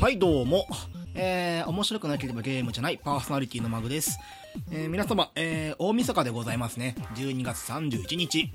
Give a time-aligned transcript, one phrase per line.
[0.00, 0.66] はい、どうも。
[1.14, 4.18] えー、面白くなければゲームじゃないパーソナリティのマグです。
[4.72, 6.94] えー、皆様、えー、大晦日でございますね。
[7.16, 8.50] 12月31日。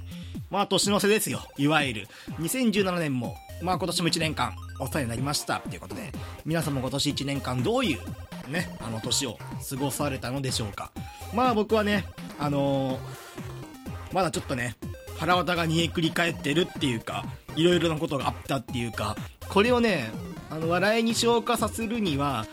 [0.50, 1.42] まあ、年の瀬ですよ。
[1.60, 2.08] いわゆる。
[2.40, 5.60] 2017年も、まあ今年も1年間お世話になりました。
[5.60, 6.12] ということで、
[6.46, 9.38] 皆様今年1年間どういう、ね、あの年を
[9.70, 10.92] 過ごされたのでしょうか。
[11.36, 12.06] まあ僕はね、
[12.40, 13.00] あのー、
[14.14, 14.78] まだちょっとね、
[15.20, 17.24] 腹渡が煮えくり返ってるっていうか、
[17.56, 19.16] いろいろなことがあったっていうか、
[19.48, 20.10] これをね、
[20.50, 22.46] あの、笑いに昇華させるには、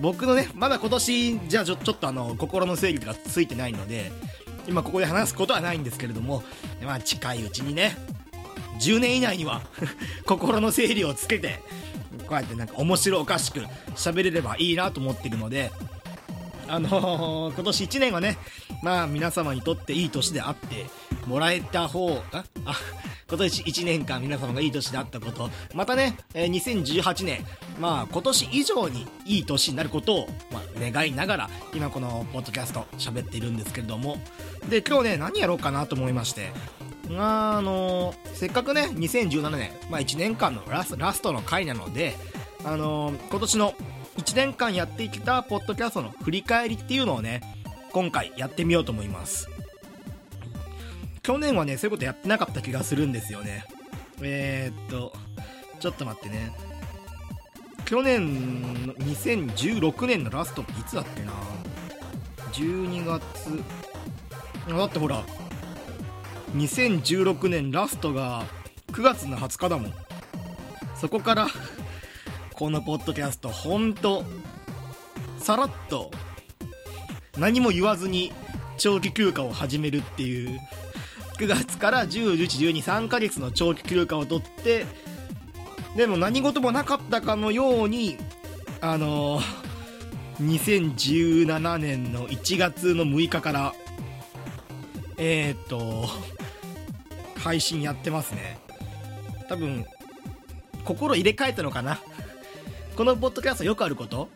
[0.00, 4.12] 僕のね、まだ今年、じゃちょちょっとあの、心の整理がついてないので、
[4.66, 6.42] 今ここで話すことはないんですけれども、
[6.82, 7.96] まあ近いうちにね、
[8.80, 9.62] 10年以内には
[10.26, 11.60] 心の整理をつけて、
[12.26, 13.60] こうやってなんか面白おかしく
[13.96, 15.72] 喋れればいいなと思ってるので、
[16.70, 18.38] あのー、今年1年はね、
[18.82, 20.86] まあ皆様にとっていい年であって
[21.26, 22.74] もらえた方が、あ、
[23.28, 27.44] 今年1年間皆様がいい年であったこと、またね、え2018年、
[27.80, 34.18] まあ今年以上にいい年になることを、まあ、願いながら、今このポッドキャスト喋っているんですけれども、
[34.68, 36.52] で、今日ね、何やろうかなと思いまして、
[37.18, 42.16] あ、あのーせっかくね、2017年、まあ1年間のラスラストの回なので、
[42.64, 43.74] あのー今年の
[44.16, 47.40] 1年間やってきたポッドキャストの振り返りっていうのをね、
[47.92, 49.48] 今回やってみようと思います。
[51.22, 53.64] 去年はね、そういうことやってなかった気がするんですよね。
[54.22, 55.12] えー、っと、
[55.78, 56.52] ちょっと待ってね。
[57.84, 61.32] 去年の2016年のラストっていつだっけな
[62.52, 63.20] ?12 月。
[64.68, 65.24] あだってほら、
[66.54, 68.44] 2016年ラストが
[68.92, 69.92] 9月の20日だもん。
[70.96, 71.48] そこから、
[72.60, 74.22] このポッドキャスト、ほんと、
[75.38, 76.10] さらっと、
[77.38, 78.34] 何も言わずに
[78.76, 80.60] 長期休暇を始めるっていう、
[81.38, 84.84] 9月から10、11、12、3ヶ月の長期休暇を取って、
[85.96, 88.18] でも何事もなかったかのように、
[88.82, 89.40] あの
[90.42, 93.74] 2017年の1月の6日から、
[95.16, 96.10] えー、っと、
[97.36, 98.58] 配信やってますね。
[99.48, 99.86] 多分、
[100.84, 101.98] 心入れ替えたのかな
[103.00, 104.28] このポッドキャストよくあること？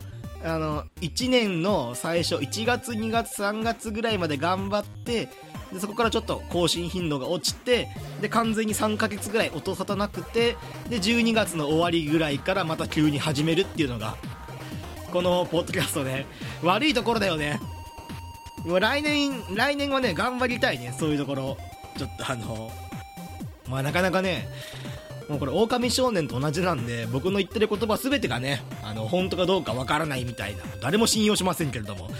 [0.42, 5.28] あの、1年の最初、1月、2月、3月ぐらいまで頑張って、
[5.70, 7.88] でそこからちょっと更新頻度が落ちて、
[8.22, 10.56] で、完全に3ヶ月ぐらい音沙汰なくて、
[10.88, 14.16] で、12月の終わりぐらいからまた急に始めるっていうのが、
[15.12, 16.24] このポッドキャストね、
[16.62, 17.60] 悪いところだよね。
[18.64, 21.58] もう来年、来年はね、頑張りたいね、そういうところ。
[21.98, 22.70] ちょっとあの、
[23.68, 24.48] まあなかなかね、
[25.28, 32.10] もうこれ、狼少年と同じなんで、僕の言ってる言葉全てがね、あの、本当かどうかわからないみたいな、誰も信用しませんけれども。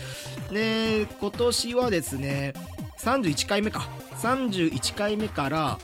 [0.51, 2.55] で、今年はですね、
[2.99, 3.89] 31回目か。
[4.23, 5.79] 31回目から、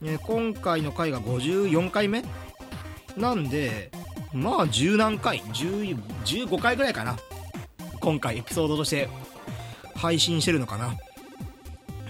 [0.00, 2.24] ね、今回の回が54回目？
[3.16, 3.90] なんで、
[4.32, 7.18] まあ、十何回、10 15回ぐらいかな。
[8.00, 9.08] 今回エピソードとして
[9.94, 10.96] 配信してるのかな。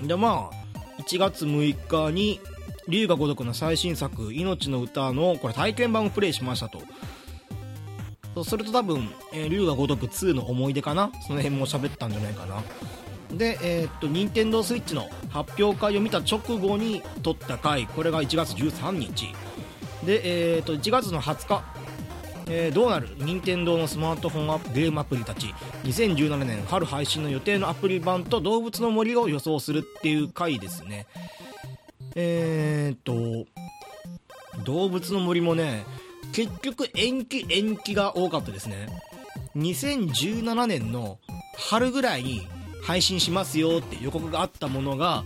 [0.07, 2.41] で、まあ、1月6日に、
[2.89, 6.81] 龍が如くの最新作「命の歌の」これ体験版をプレイしましたと。
[8.35, 11.11] そうそれと多分「えー龍が如く2」の思い出かな？
[11.27, 12.63] その辺も喋ったんじゃないかな。
[13.37, 17.87] でえーっと任天堂スイッチの発表会を見た直後に撮った回。
[17.87, 19.35] これが1月13日
[20.05, 21.63] でえーっと1月の20日
[22.47, 23.09] えーどうなる？
[23.19, 25.55] 任天堂のスマートフォンアップゲームアプリたち。
[25.85, 31.07] 2017年春配信の予定のアプリ版と動物の森を予想するっていう回ですね。
[32.15, 33.47] えー、っと、
[34.65, 35.85] 動物の森もね、
[36.33, 38.89] 結局延期延期が多かったですね。
[39.57, 41.19] 2017年の
[41.57, 42.47] 春ぐらいに
[42.83, 45.25] 配信しますよって予告があったものが、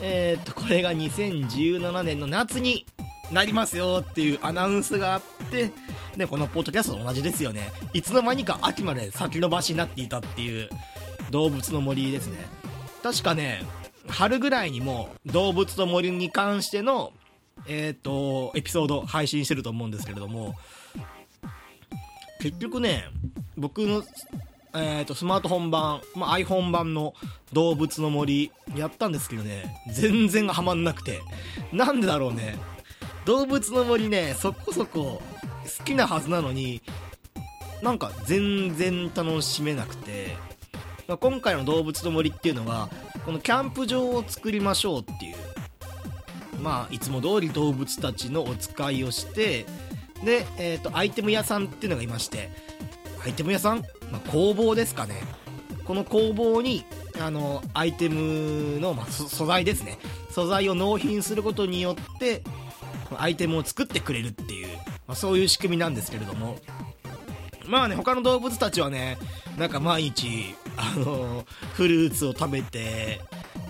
[0.00, 2.86] えー、っと、これが2017年の夏に
[3.32, 5.70] なりますよっていうアナウンスがあって、
[6.16, 7.70] で、このポッドキャストと同じですよね。
[7.92, 10.68] いつの間にか秋まで先延ばしになっていたっていう
[11.30, 12.38] 動物の森ですね。
[13.02, 13.62] 確かね、
[14.08, 17.12] 春ぐらいにも動物の森に関しての、
[17.66, 20.54] えっ、と、エピソード配信してると思うんですけれども、
[22.40, 23.04] 結局ね、
[23.56, 24.04] 僕の、
[24.74, 27.14] えっ、と、スマートフォン版、まあ、iPhone 版の
[27.52, 31.20] 動物の森やったんですけどね、全然ハマんなくて。
[31.72, 32.56] なんでだろうね。
[33.24, 35.20] 動物の森ね、そこそこ
[35.78, 36.80] 好きなはずなのに、
[37.82, 40.36] なんか全然楽しめなくて、
[41.08, 42.90] まあ今回の動物の森っていうのは、
[43.24, 45.36] このキャンプ場を作りましょうっていう、
[46.60, 49.64] まあ、いつも通り動物たちのお使いをして、
[50.22, 52.50] で、えっ、と、アイテム屋さんっていうのがいまして、
[53.24, 53.78] アイテム屋さん、
[54.12, 55.14] まあ、工房ですかね。
[55.86, 56.84] この工房に、
[57.18, 59.96] あの、アイテムの、まあ、素材ですね。
[60.30, 62.42] 素材を納品することによって、
[63.16, 64.76] アイテムを作ってくれるっていう、
[65.06, 66.58] まあ、そういう仕組みなんですけれども、
[67.68, 69.18] まあね他の動物たちはね
[69.58, 71.44] なんか毎日あの
[71.74, 73.20] フルーツを食べて。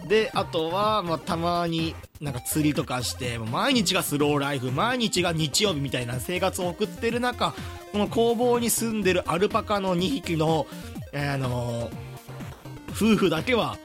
[0.06, 7.54] であとは、まあ、たまになんか釣りとかして毎日がスローライフ毎日が日曜日みたいな生活を送ってる中
[7.92, 10.66] この工房に住んでるアルパカの2匹の、
[11.14, 11.90] あの
[12.90, 13.76] 夫婦だけは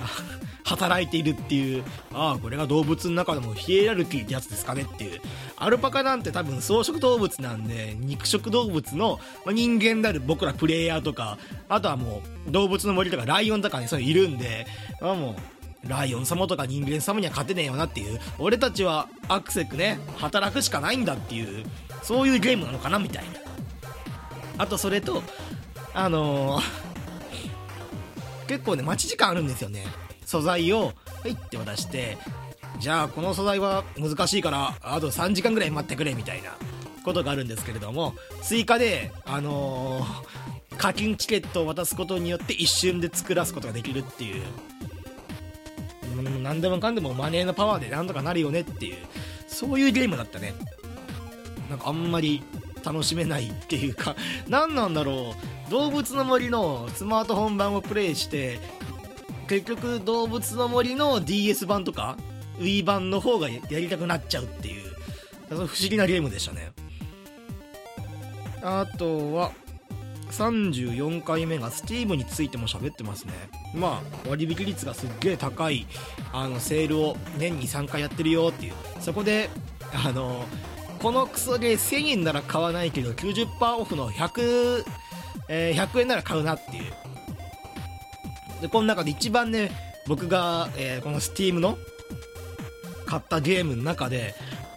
[0.64, 5.20] 働いているっていうああこれが動物の中でもヒエラルキーってやつですかねっていう。
[5.60, 11.38] アルパカなんて多分草食動物なんで肉食動物の、ま人間である僕らプレイヤーとか
[11.68, 14.66] あとはもう動物の森とかライオンとかねそういういるんで
[15.00, 15.36] まあも
[15.84, 21.64] うライオン様とか人間様には勝てねえよなっていう俺たちはアクセクね働くしかないんだっていう
[22.02, 23.40] そういうゲームなのかなみたいな。
[24.58, 25.22] あとそれと
[25.94, 29.84] あのー、結構ね待ち時間あるんですよね。
[30.26, 32.18] 素材をはいって渡して
[32.78, 36.50] じゃあこの素材は難しいからあと3時間ぐらい待ってくれみたいな
[37.04, 44.42] ことがあるんですけれども追加であのー、課金チケットを渡すことによって一瞬で作らすことができるっていう。
[46.42, 48.96] 何でもかんでもマネーのパワーでなんとかなるよねっていう
[49.46, 50.54] そういうゲームだったね。
[51.70, 52.42] なんかあんまり
[52.84, 54.16] 楽しめないっていうか
[54.48, 55.34] 何なんだろ
[55.68, 55.70] う。
[55.70, 58.58] 動物の森のスマートフォン版をプレイして
[59.48, 62.16] 結局動物の森の DS 版とか
[62.58, 64.92] Wii 版の方がやりたくなっちゃうっていう。
[65.50, 66.72] 不思議なゲームでしたね。
[68.62, 69.52] あとは
[70.30, 73.32] 34回目が Steam についても喋ってますね。
[73.74, 75.86] まあ割引率がすっげえ高い
[76.32, 78.74] あのセールを年に3回やってるよっていう。
[79.00, 79.48] そこで
[80.04, 80.44] あの
[80.98, 84.84] このクソゲー1000円なら買わないけど90%オフの100、
[85.48, 86.92] えー、100円なら買うなっていう。
[88.60, 89.70] でこの中で一番ね
[90.06, 91.78] 僕が、えー、この Steam の
[93.08, 94.34] 買ったゲームの中で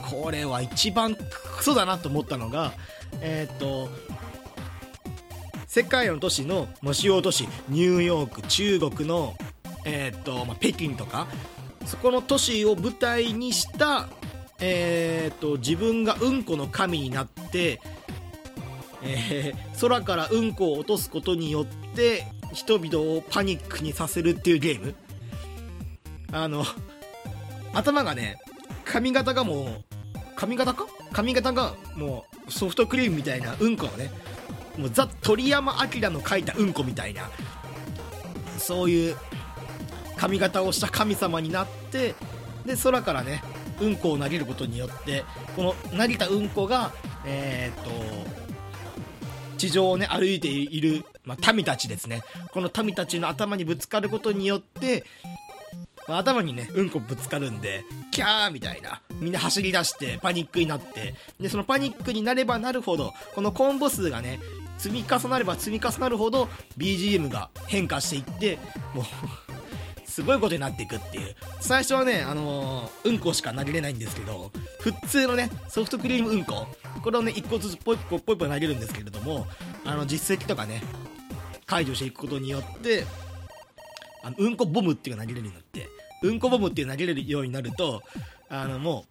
[0.10, 2.72] これは一番クソだなと思ったのが
[3.20, 3.90] えー、っと
[5.68, 9.36] 世界の都市の、主要都市ニューヨーク中国の、
[9.86, 11.28] えー、っとまあ、北京とか
[11.86, 14.08] そこの都市を舞台にした、
[14.60, 17.82] えー、っと自分がうんこの神になって、
[19.02, 24.96] えー、空からうんこを落とすことによって人々をパニックにさせるっていうゲーム。
[26.34, 26.64] あの
[27.74, 28.38] 頭がね
[28.86, 29.68] 髪型がもう
[30.36, 30.88] 髪型か？
[31.12, 34.12] 髪型がもうソフトクリームみたいなうんこのね
[34.78, 37.30] もうザ・鳥山明の描いたうんこみたいな
[38.58, 39.18] そういう
[40.18, 42.16] 髪型をした神様になって
[42.66, 43.44] で空からね
[43.80, 45.24] うんこを投げることによって
[45.56, 46.92] この投げたうんこが
[47.26, 47.92] えー、っと
[49.58, 52.24] 地上をね歩いているまあ、民たちですね。
[52.52, 55.04] この民たちの頭にぶつかることによって、
[56.18, 59.02] 頭にねうんこぶつかるんでキャーみたいな。
[59.20, 61.16] みんな走り出してパニックになって。
[61.40, 64.40] でそのパニックになればなるほどこのコンボ数がね
[64.78, 68.58] 積み重なれば積み重なるほど BGM が変化していって
[68.94, 69.06] もう
[70.06, 71.36] すごいことになっていくっていう。
[71.60, 76.68] 最初はねあのー、うんこしか投げれないんですけど普通のねソフトクリームうんこ。
[77.04, 79.48] これをね1個ずつポイポイポイポイ投げるんですけれども
[79.86, 80.84] あの実績とかね
[81.66, 83.06] 解除していくことによって
[84.24, 88.02] あのうんこボムっていうのが投げれるようになってうんこボムっていう投げれるようになると
[88.50, 89.06] あのも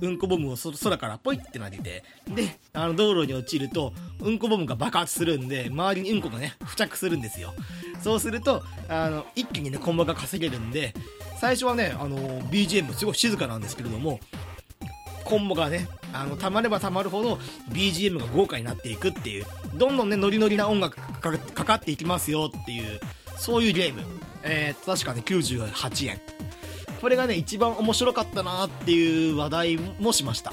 [0.00, 7.54] ううんこボムを空からポイって投げてであの道路に落ちるとうんこボムが爆発するんで周りにうんこがね付着するんですよ。
[8.00, 10.94] そうするとあの一気にねコンボが稼げるんで
[11.40, 14.20] 最初はねあの BGM すごい静かなんですけれども
[15.24, 17.34] コンボがねあの溜まれば溜まるほど
[17.70, 23.00] BGM が豪華になっていくっていうどんどんねノリノリな音楽がかかっていきますよっていう
[23.36, 24.02] そういうゲーム、
[24.42, 26.20] えー、確かね98円。
[27.00, 30.52] これがね一番面白かったなっていう話題もしました。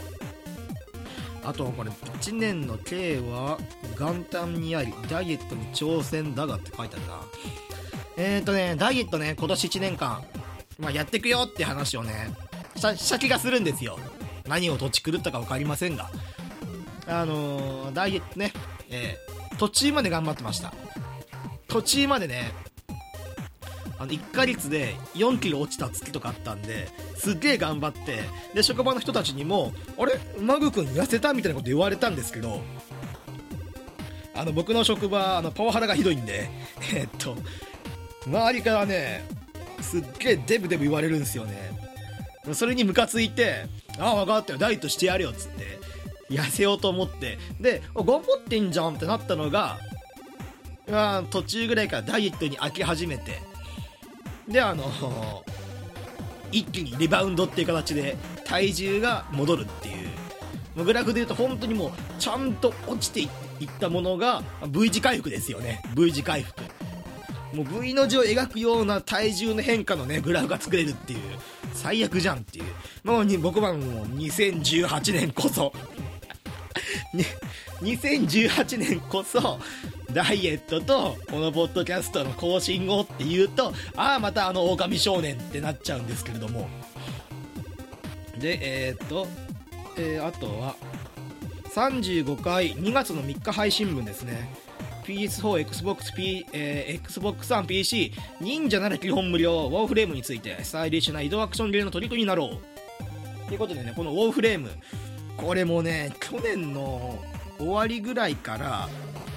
[1.43, 3.59] あとこれ1年の K は
[3.99, 7.21] 元旦にありダイエットに挑戦だがって書いてあるな。
[8.17, 10.23] えっ、ー、とねダイエットね今年1年間、
[10.79, 12.31] まあ、やってくよって話をね
[12.75, 13.99] した気がするんですよ。
[14.47, 16.09] 何を土地狂ったか分かりませんが、
[17.07, 18.53] あのー、ダイエットね、
[18.89, 20.73] えー、途中まで頑張ってました。
[21.67, 22.51] 途中までね、
[23.97, 28.19] あの、1ヶ月で4キロ落ちた月とかあったんで、すっげえ頑張って、
[28.53, 32.61] で、職場の人たちにも、あれマグ君痩せたみたいなこと言われたんですけど、
[34.33, 36.49] あの、僕の職場、あの、パワハラがひどいんで、
[36.93, 37.37] え、っと、
[38.27, 39.25] 周りからね、
[39.81, 41.71] すっげえデブデブ言われるんですよね。
[42.53, 43.67] それにムカついて、
[43.99, 45.79] ああ分かったよダイエットしてやるよっつって
[46.29, 49.77] 痩せようと思ってで頑張ってんじゃんってなったのが
[50.91, 53.39] あ途中ぐらいからダイエットに飽き始めて
[54.47, 55.43] であの
[56.51, 60.05] 一気にリバウンドっていう形で体重が戻るっていう。
[60.83, 63.29] グラフで言うと本当にもうちゃんと落ちていっ
[63.79, 65.81] たものが V 字回復ですよね。
[65.95, 66.61] V 字回復。
[67.53, 71.19] もう V の字を描くような体重の変化のねグラフが作れるっていう。
[71.73, 72.65] 最悪じゃんっていう。
[73.03, 75.71] もうに僕はもう2018年こそ。
[77.81, 79.59] 2018年こそ
[80.15, 86.69] ダイエットとこのポッドキャストの更新をっていうとああまたあの狼少年ってなっちゃうんですけれども。
[88.39, 89.27] でえー、っと、
[89.97, 90.75] えー、あとは
[91.73, 94.49] 35回2月の3日配信分ですね。
[95.03, 103.47] PS4、Xbox、P えー、Xbox 3、PC、忍者なら基本無料、ウォーフレームについて、スタイリッシュな移動アクションゲーの虜になろう。
[103.47, 104.71] ということでね、このウォーフレーム、
[105.37, 107.19] これもね、去年の
[107.59, 108.89] 終わりぐらいから、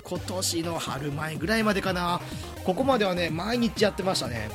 [0.09, 2.21] 今年の春前ぐらいまでかな、
[2.65, 4.49] ここまではね、毎日やってましたね。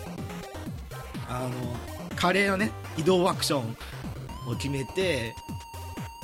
[1.29, 3.77] あの、華麗なね、移動アクション
[4.51, 5.35] を決めて、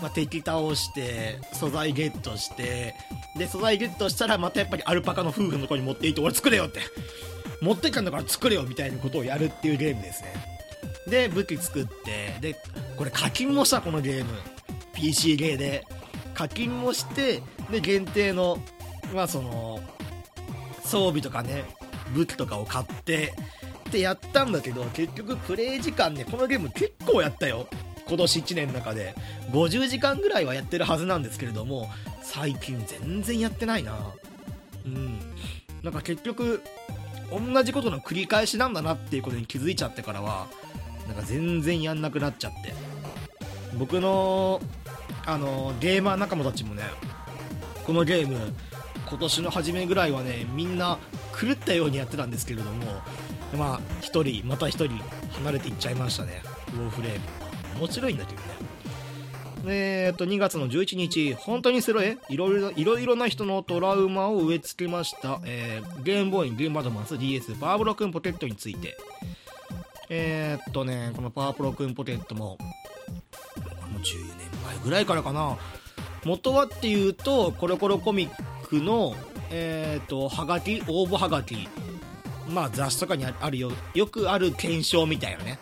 [0.02, 2.96] まあ、敵倒して素材ゲットして
[3.36, 6.80] で素材ゲットしたらまたやっぱりアルパカの夫婦のとこに持っていって俺作れよって。
[7.62, 10.34] 持ってきたんだから作れよみたいなことをやるっていうゲームですね。
[11.08, 12.56] で武器作ってで
[12.96, 14.32] これ課金もしたこのゲーム。
[14.94, 15.86] PC ゲーで。
[16.34, 18.60] 課金もしてで限定の
[19.14, 19.80] まあその
[20.84, 21.66] 装備とかね
[22.14, 23.34] 武器とかを買って
[23.90, 27.68] ってやったんだけど結局プレイ時間ねこのゲーム結構やったよ。
[28.08, 29.14] 今年1年の中で。
[29.52, 31.90] 50時間ぐらいはやってるはずなんですけれども
[32.22, 33.94] 最近全然やってないな。
[34.86, 35.20] うん。
[35.84, 36.62] なんか結局
[37.32, 40.48] 同じことの繰り返しなんだなっていうことに気づいちゃってからは
[41.08, 42.74] なんか全然やんなくなっちゃって。
[43.78, 44.60] 僕の
[45.26, 46.84] あのゲーマー仲間たちもね
[47.86, 48.54] このゲーム
[49.10, 50.98] 今年の初めぐらいはねみんな
[51.40, 52.86] 狂ったようにやってたんですけれども
[53.58, 54.90] まあ1人また1人
[55.40, 56.42] 離れていっちゃいましたね。
[56.74, 57.20] ウォーフレーム。
[57.80, 58.48] 面白いんだけどね。
[59.66, 68.98] えー、っと2月の11日本当にセロへいろいろいろいろな人のトラウマを植え付けました、えー、ゲームボーイゲームアドバンス DS パワーブロ君ポケットについて。
[70.12, 75.58] えー、っとねこのパワープロ君ポケットももう10年前ぐらいからかな。
[76.26, 79.16] 元はっていうとコロコロコミックの
[79.52, 81.68] えー、とはがき応募はがき
[82.48, 85.60] まあ雑誌とかにあるよよくある検証みたいなね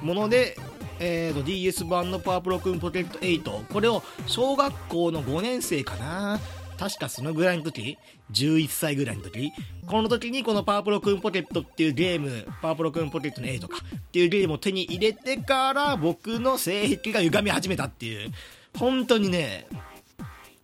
[0.00, 0.56] もので
[1.04, 6.38] えーと、DS 版のパワープロくんポケット8これを小学校の5年生かな
[6.78, 7.98] 確かそのぐらいの時
[8.30, 9.50] 11歳ぐらいの時
[9.86, 18.30] この時にこのパワープロくんポケットっていうゲームパワープロくんポケットの8かっていうゲームを手に入れてから僕の性癖が歪み始めたっていう
[18.78, 19.66] 本当にね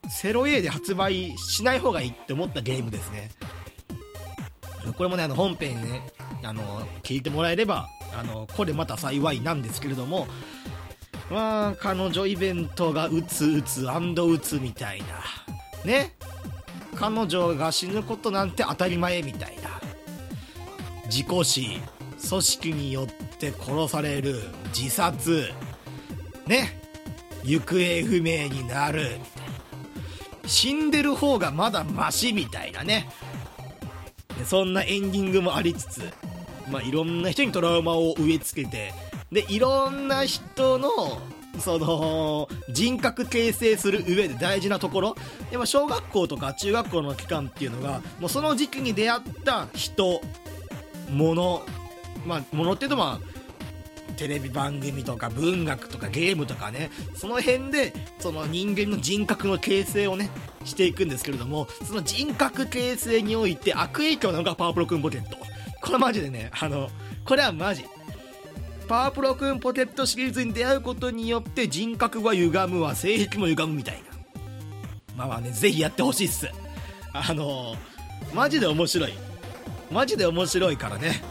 [0.09, 3.31] セロ A で発売しない方がいいって思ったゲームですね。
[4.97, 6.03] これもねあの本編ね
[6.43, 6.63] あの
[7.03, 7.89] 聞いてもらえれば
[8.19, 10.27] あのこれまた幸いなんですけれども
[11.31, 15.07] まあ彼女イベントがうつうつうつみたいな。
[15.85, 16.15] ね。
[16.95, 19.69] 彼女が死ぬことなんて当たり前みたいな。
[21.09, 21.81] 事故死
[22.29, 23.07] 組織によっ
[23.39, 24.41] て殺される
[24.75, 25.51] 自殺。
[26.47, 26.81] ね。
[27.45, 29.19] 行方不明になる。
[30.49, 33.09] 死んでる方がまだマシみたいなね。
[34.45, 36.13] そんなエンディングもありつつ
[36.71, 38.93] まあ、いろんな人にトラウマを植え付けて
[39.33, 40.89] でいろんな人の
[41.59, 45.17] その人格形成する上で大事なところ
[45.51, 50.21] でも小学校とか中学校の期間っていうのがもうその時期に出会った人
[51.11, 51.63] 物
[52.27, 53.38] まあ物っていうとまあ
[54.19, 60.29] テレビ番組とか文学とかゲームとかねその辺でその人間の人格の形成をね
[60.65, 65.39] していくんですけれどもその人格形成において悪影響なのがパワープロくんポケット
[65.81, 66.91] これマジでね、あの、
[67.25, 67.85] これはマジ。
[68.89, 74.01] パワープロくんポケットシリーズに出会うことによって人格は歪むわ、性癖も歪むみたいな。
[75.17, 76.49] まあまあね、ぜひやってほしいっす。
[77.13, 77.75] あの、
[78.35, 79.13] マジで面白い。
[79.91, 81.23] マジで面白いからね。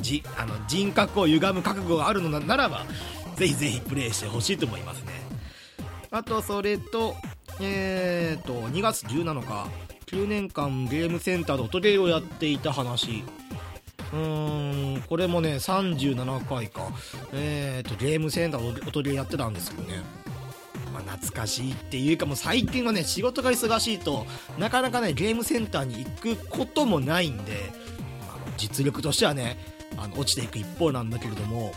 [0.00, 2.84] じ、あの人格を歪む覚悟があるのならば、
[3.36, 5.12] ぜひぜひプレイしてほしいと思いますね。
[6.10, 7.14] あと、それと、
[7.60, 9.70] えーと、2月17日、
[10.06, 13.22] 9年間ゲームセンターで音ゲーをやっていた話。
[14.12, 16.88] うーん、これもね、37回か。
[17.32, 20.02] えーと、ゲームセンターで音ゲーやってたんですけどね。
[20.92, 24.26] まあ、懐かしいっていうかもう最近はね、仕事が忙しいと、
[24.58, 27.72] なかなかね、ゲームセンターに行くこともないんで、
[28.28, 29.58] あ実力としてはね、
[29.96, 31.72] あの落ちていく一方なんだけれども、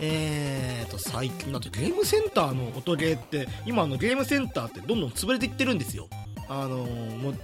[0.00, 6.08] えーと、最近だとゲームセンターの音ゲーって、今あのゲームセンターってどんどん潰れていってるんですよ。
[6.48, 7.38] あの、もう、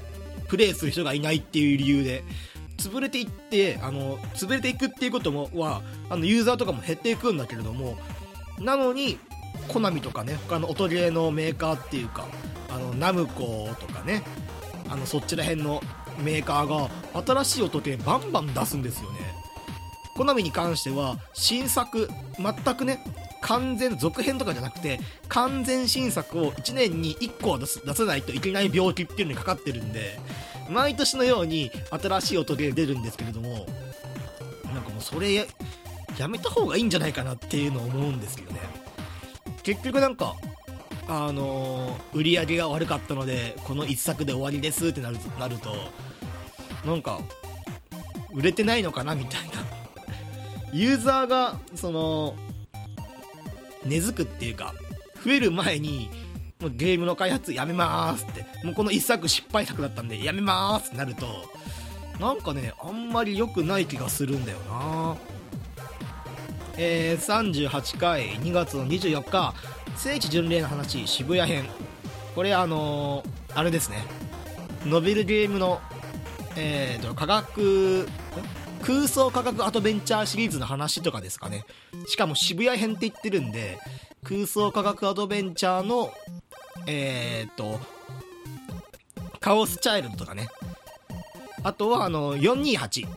[0.49, 2.25] プレイする人がいないっていう理由で。
[2.77, 7.97] 潰れていってあの潰れていくっていうこともはあのユーザーとかも減っていくんだけれども
[8.59, 9.19] なのに
[9.69, 12.27] コナミとかね他の音ゲーのメーカーっていうか
[12.69, 14.23] あのナムコとかね
[14.89, 15.81] あのそっちら辺の
[16.19, 16.91] メーカーが
[17.25, 19.19] 新しい音ゲーバンバン出すんですよね。
[20.17, 22.09] コナミに関しては新作
[22.39, 23.01] 全くね
[23.43, 30.19] 完全続編とかじゃなくて完全新作を1年に1個は出す出さないといけない病気っていうのにかかってるんで
[30.71, 33.67] 毎年のように新しい音ゲー出るんですけれども
[34.65, 38.61] なんかもうそれやめた方がいいんじゃないかなっていうのを思うんですけどね。
[39.63, 40.35] 結局なんか
[41.09, 45.75] あの売り上げが悪かったのでこの1作で終わりですってなるなると
[46.85, 47.21] なんか
[48.33, 49.67] 売れてないのかなみたいな。
[50.73, 52.35] ユーザーがその
[53.85, 54.75] 根付くっていうか
[55.25, 56.11] 増える前に
[56.61, 58.45] もうゲームの開発やめまーすって。
[58.65, 61.27] もうこの1作失敗作だったんでやめまーすってなると
[62.19, 65.17] なんかねあんまり良くない気がするんだよな。
[66.79, 69.55] えー、38回2月の24日。
[69.97, 71.65] 聖地巡礼の話渋谷編。
[72.35, 74.05] これあのーあれですね。
[74.85, 75.81] ノベルゲームの
[76.57, 78.07] えーと科学
[78.83, 81.65] 空想科学アドベンチャーシリーズの話とかですかね。
[82.07, 83.79] しかも渋谷編って言ってるんで
[84.23, 86.13] 空想科学アドベンチャーの
[86.87, 87.81] えーと
[89.41, 90.49] カオスチャイルドとかね。
[91.63, 93.09] あとはあの428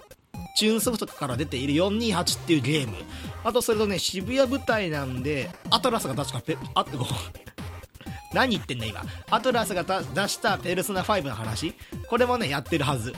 [0.59, 2.97] チューンソフトから出ている428っていうゲーム。
[3.45, 9.01] あとそれとね渋谷舞台なんでアトラスが確かペあってこう何言ってんだ今。
[9.31, 11.73] アトラスが出したペルソナ5の話。
[12.09, 13.13] これもねやってるはず。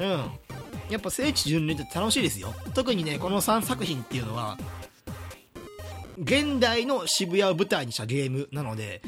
[0.00, 0.24] うん。
[0.90, 2.52] やっぱ聖地巡礼って楽しいですよ。
[2.74, 4.58] 特にねこの3作品っていうのは
[6.18, 9.02] 現代の渋谷を舞台にしたゲームなので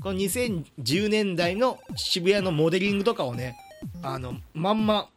[0.00, 3.56] この2010年代の渋谷のモデリングとかをね
[4.00, 5.08] あのまんま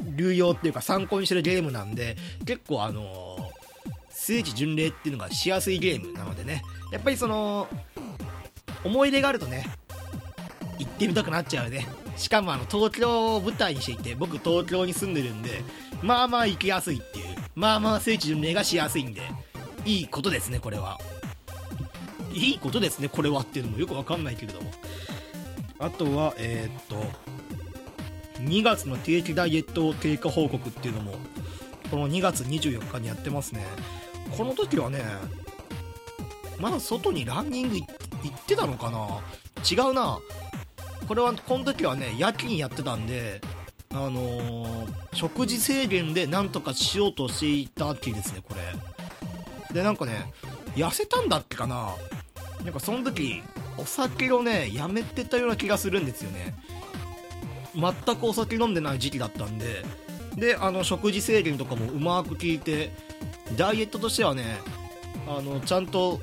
[0.00, 3.58] 流用っていうか参考にしてるゲームなんで結構あのー
[4.10, 6.62] 聖地巡礼っていうのがしやすいゲームなのでね。
[6.92, 7.66] やっぱりその
[8.84, 9.64] 思い出があるとね
[10.78, 11.86] 行ってみたくなっちゃうね。
[12.16, 15.62] しかもあの東京を舞台にしていて僕東京に住んでるんで
[16.02, 19.22] まあまあ行きやすいっていうまあまあ聖地巡礼がしやすいんで
[19.86, 20.98] いいことですねこれは。
[22.34, 24.70] いいことですねこれはっていうのもよくわかんないけれども。
[25.78, 27.02] あとはえーっと
[28.40, 31.14] 2月の定期ダイエット経過報告っていうのも
[31.90, 33.64] この2月24日にやってますね。
[34.36, 35.02] この時はね
[36.58, 39.20] まだ外にランニング行ってたのかな？
[39.68, 40.18] 違うな。
[41.06, 43.40] これはこの時はね夜勤やってたんで
[43.90, 49.74] あのー食事制限でなんとかしようとしていたっきりですねこれ。
[49.74, 50.32] でなんかね
[50.76, 51.94] 痩せたんだっけかな？
[52.64, 53.42] なんかその時
[53.78, 56.54] お酒をねやめてたような気がするんですよね。
[57.74, 59.84] 全くお酒飲んでない時期だったんで
[60.36, 62.92] であの食事制限とかもうまく効いて
[63.56, 64.44] ダイエットとしてはね
[65.26, 66.20] あのちゃんと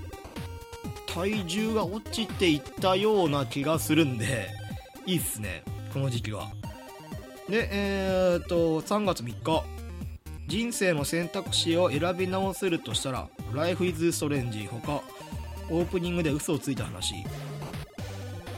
[1.08, 4.50] 体重が落ちていったような気がするんで
[5.06, 6.50] いいっすねこの時期は。
[7.50, 9.64] でえー、っと3月3日
[10.48, 15.04] 人生の選択肢を選び直せるとしたら「Life is Strange」ほか
[15.70, 17.16] オープニングで嘘をついた話。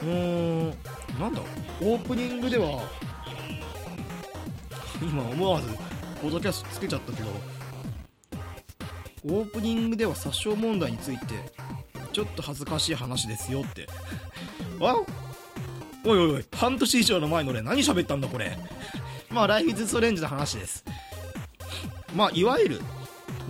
[0.01, 0.69] うーん。
[1.19, 1.41] なんだ？
[1.81, 2.81] オープニングでは
[5.01, 5.67] 今思わず
[6.21, 7.29] ポッドキャストつけちゃったけど
[9.25, 11.25] オープニングでは殺傷問題について
[12.11, 13.87] ちょっと恥ずかしい話ですよって。
[14.81, 14.95] あ
[16.03, 16.15] お。
[16.15, 18.57] いおいおい半年以上の前の俺何喋ったんだこれ。
[19.29, 20.83] まあライフイズストレンジの話です。
[22.15, 22.81] まあいわゆる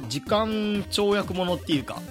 [0.10, 2.02] 時間跳躍ものっていうか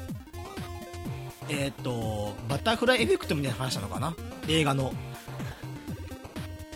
[1.49, 4.15] えっ、とバタフライエフェクトみたいな話なのかな？
[4.49, 4.93] 映画の。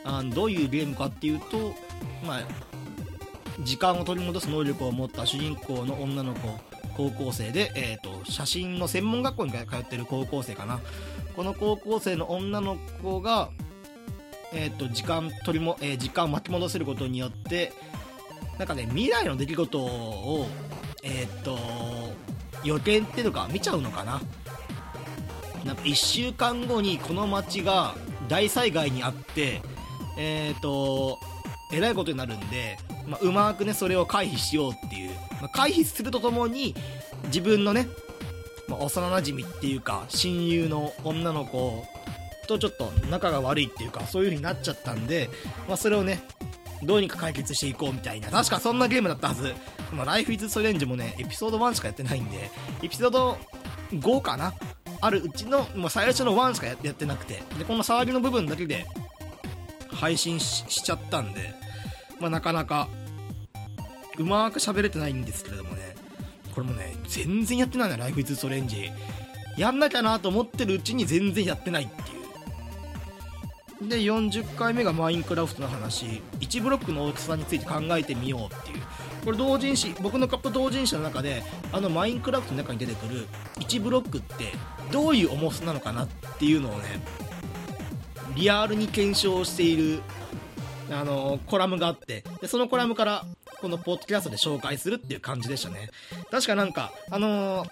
[0.02, 1.74] あのどういうゲームかっていうと
[2.26, 2.42] まあ
[3.61, 6.59] 時間を取り戻す能力を持った主人公の女の子
[6.96, 10.80] 高校生で、えー、と写真の専門学校に通ってる高校生かな。
[11.37, 13.50] この高校生の女の子が、
[14.52, 17.72] えー、と時間取りも、えー時間を巻き戻せることによって
[18.59, 20.46] なんかね未来の出来事を
[21.02, 21.59] えっ、と
[22.64, 24.20] 予見っていうのか見ちゃうのかな。
[25.64, 27.94] なんか1週間後にこの街が
[28.29, 29.62] 大災害にあって
[30.16, 31.18] えっ、と
[31.73, 36.75] えらいことになるんで、まあ、うまくねそれを回避しようっていう、まあ、回避するとともに
[37.27, 37.87] 自分のね、
[38.68, 41.85] まあ、幼なじみっていうか親友の女の子
[42.49, 45.31] とちょっと仲が悪いっていうかそういう風になっちゃったんで、
[45.68, 46.23] まあ、それをね
[46.83, 48.31] どうにか解決していこうみたいな。
[48.31, 49.55] 確かそんなゲームだったはず。
[49.90, 52.51] この Life is Strange もねエピソード1しかやってないんで
[52.83, 53.37] エピソード
[53.92, 54.55] 5かな
[55.01, 57.43] あるうちの、まあ、最初の1しかやってなくて。
[57.59, 58.87] でこの触りの部分だけで
[59.93, 61.55] 配信しちゃったんで、
[62.19, 62.89] まあ、なかなか
[64.19, 65.95] うまく喋れてないんですけれどもね。
[66.55, 68.91] これもね全然やってないな Life is Strange
[69.57, 73.89] やんなきゃなと思ってるうちに全然やってないっていう。
[73.89, 76.23] で40回目がマインクラフトの話。
[76.41, 78.83] 1ブロックの大きさについて考えてみようっていう。
[79.24, 84.52] これ同人誌僕のカップ同人誌の中であのマインクラフトの中に出てくる1ブロックって
[84.90, 87.00] どういう重さなのかなっていうのをね
[88.35, 90.02] リアルに検証している
[90.90, 93.24] あのコラムがあってでそのコラムから
[93.61, 95.90] このポッドキャストで紹介するっていう感じでしたね。
[96.30, 97.70] 確かなんかあのー、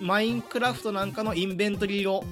[0.00, 2.24] マインクラフトなんかのインベントリーを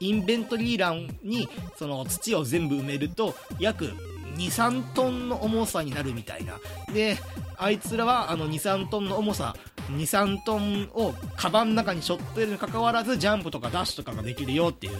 [0.00, 3.92] インベントリー欄にその土を全部埋めると約
[4.36, 6.58] 23トンの重さになるみたいな。
[6.92, 7.18] で
[7.56, 9.54] あいつらはあの23トンの重さ
[9.90, 14.98] 23トンをカバンの中に背負ってるにかかわらずジャンプとかダッシュとかができるよっていう。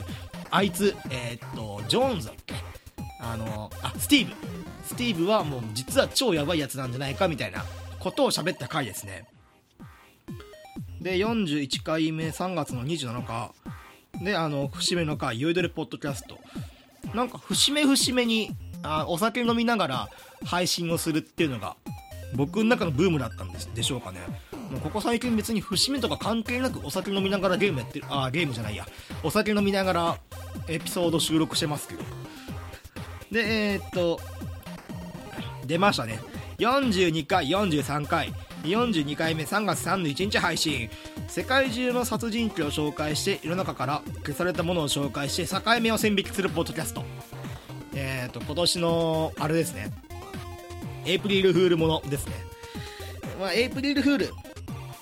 [0.51, 2.55] あいつえー、っとジョーンズだっけ？
[3.21, 4.33] あのあスティーブ。
[4.85, 7.65] スティーブはもう実は超やばいやつなんじゃないかみたいな
[8.01, 9.27] ことを喋った回ですね。
[11.01, 13.53] で41回目3月の27日。
[14.23, 16.39] であの節目の回「酔いどれポッドキャスト」
[17.15, 18.51] なんか節目節目に
[18.83, 20.09] あお酒飲みながら
[20.45, 21.77] 配信をするっていうのが
[22.35, 24.21] 僕の中のブームだったんですでしょうかね。
[24.71, 28.87] もうここ最近別に節目とか関係なくお酒飲みながらゲームやってるあゲームじゃないや。
[29.23, 30.19] お酒飲みながら
[30.69, 32.03] エピソード収録してますけど。
[33.31, 34.21] でえー、っと
[35.67, 36.21] 出ましたね。
[36.59, 38.33] 42回43回。
[38.63, 40.89] 42回目3月31日配信。
[41.29, 47.05] 世界中の殺人鬼を紹介して世の中から消されたものを紹介して境目を線引きするポッドキャスト、
[48.47, 49.91] 今年のあれですね。
[51.05, 52.35] エイプリルフールものですね。
[53.41, 54.31] まあエイプリルフール。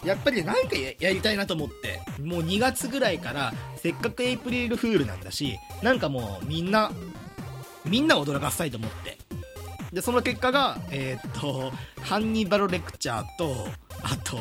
[0.05, 2.01] やっぱり何かやりたいなと思って。
[2.23, 6.93] もう2月ぐらいからせっかくエイプリルフールなんだしなんかもうみんな
[7.85, 9.19] みんな驚かせたいと思って。
[9.93, 11.73] でその結果がえー、っと
[12.03, 13.67] ハンニバルレクチャーと
[14.03, 14.37] あと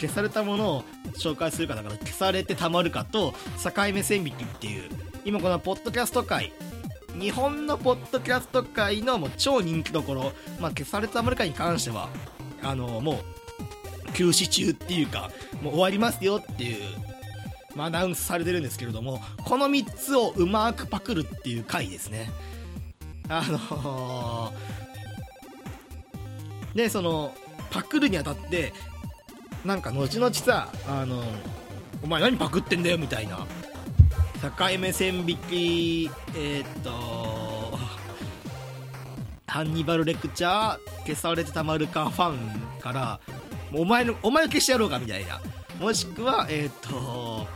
[0.00, 4.90] 消されたものを紹介するかだから消されてたまるかと境目線引きっていう
[5.24, 6.52] 今このポッドキャスト界
[7.14, 12.08] 日本のポッドキャスト界のもう超人気どころ、まあ、消されたまるかに関しては
[12.62, 13.20] あのも
[14.08, 15.30] う休止中っていうか
[15.62, 16.82] もう終わりますよっていう
[17.78, 22.28] まあ、アナウンスされてるんですけれどもこの3つをうまくパクるっていう回ですね。
[23.28, 27.32] あのー、でその
[27.70, 28.72] パクるにあたって
[29.64, 31.22] なんか後々さあの
[32.02, 33.46] お前何パクってんだよみたいな
[34.40, 37.78] 境目線引きえー、っと
[39.46, 43.20] ハンニバルレクチャー消されてたまるかファンから
[43.72, 45.40] お前のお前を消してやろうかみたいな。
[45.80, 47.46] もしくはえー、っと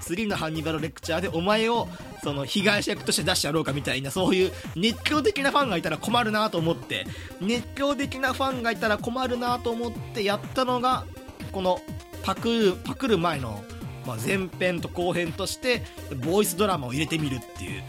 [0.00, 1.88] 次のハンニバルレクチャーでお前を
[2.22, 7.06] その被害者役として出してやろうかみたいなそういう熱狂的なファンがいたら困るなと思って
[7.40, 11.04] 熱狂的なファンがいたら困るなと思ってやったのが
[11.52, 11.80] この
[12.22, 13.62] パクパクる前の、
[14.06, 15.82] まあ、前編と後編として
[16.24, 17.82] ボイスドラマを入れてみるっていう。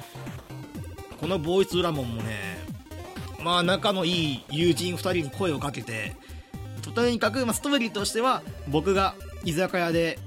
[1.20, 2.58] このボイスドラマもね
[3.42, 6.16] まあ仲のいい友人2人に声をかけて
[6.94, 10.20] とにかく、ま、ストーリーとしては僕が居酒屋で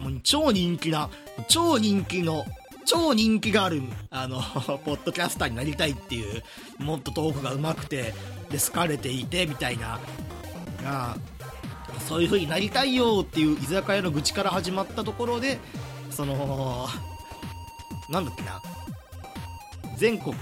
[0.00, 1.10] もう超人気な
[1.48, 2.44] 超人気の
[2.84, 4.42] 超人気があるあの
[4.84, 6.42] ポッドキャスターになりたいっていう
[6.78, 8.14] もっとトークが上手くて
[8.50, 10.00] で好かれていてみたいな
[10.84, 11.16] あ
[12.08, 15.58] そういう風になりたいよっていう居酒屋の愚痴から始まったところで
[16.10, 16.86] その
[18.10, 18.60] なんだっけな。
[19.96, 20.34] 全国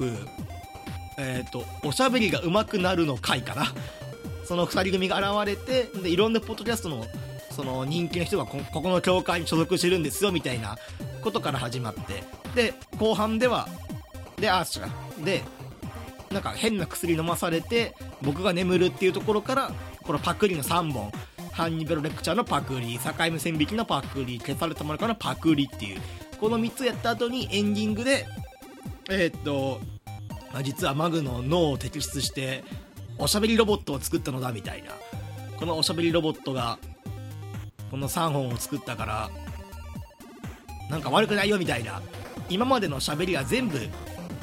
[1.18, 3.66] えっ、ー、とおしゃべりが上手くなるの回かな。
[4.44, 7.06] その2人組が現れてでいろんなポッドキャストの
[7.50, 10.76] その人気の人がここの教会に所属してるんですよみたいな
[11.22, 12.24] ことから始まって。
[12.54, 13.68] で後半では
[14.36, 14.80] であ違
[15.20, 15.24] う。
[15.24, 15.42] で
[16.30, 21.12] なんか変な薬飲まされて僕が眠るっていうところからこのパクリの3本
[21.60, 26.00] ハンニバルレクチャーのパクリ境目線引きのパクリ消されたものからパクリっていう
[26.40, 28.26] この3つやった後にエンディングで
[29.10, 29.78] えー、っと
[30.62, 32.64] 実はマグの脳を摘出して
[33.18, 34.92] おしゃべりロボットを作ったのだみたいな。
[35.58, 36.78] このおしゃべりロボットが
[37.90, 39.30] この3本を作ったから
[40.88, 42.00] なんか悪くないよみたいな。
[42.48, 43.78] 今までの喋りは全部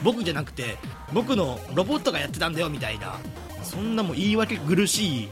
[0.04, 0.78] 僕じゃなくて
[1.14, 3.16] 僕のロボットがやってたんだよみたいな。
[3.64, 5.30] そんなも言い訳苦しい